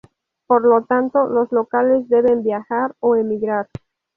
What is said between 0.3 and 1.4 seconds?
Por lo tanto